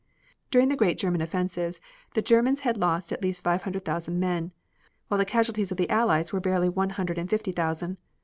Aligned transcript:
During 0.49 0.69
the 0.69 0.75
great 0.75 0.97
German 0.97 1.21
offensives 1.21 1.79
the 2.15 2.23
Germans 2.23 2.61
had 2.61 2.75
lost 2.75 3.13
at 3.13 3.21
least 3.21 3.43
five 3.43 3.61
hundred 3.61 3.85
thousand 3.85 4.19
men, 4.19 4.51
while 5.09 5.19
the 5.19 5.25
casualties 5.25 5.69
of 5.69 5.77
the 5.77 5.91
Allies 5.91 6.33
were 6.33 6.39
barely 6.39 6.69
one 6.69 6.89
hundred 6.89 7.19
and 7.19 7.29
fifty 7.29 7.51
thousand. 7.51 7.97